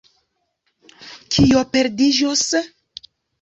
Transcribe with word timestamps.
Kio 1.35 1.61
perdiĝos? 1.77 2.43